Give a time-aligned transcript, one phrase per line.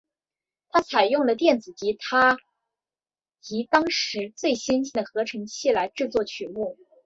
[0.71, 2.39] 它采用了电子吉他
[3.39, 6.75] 及当时最先进的合成器来制作曲目。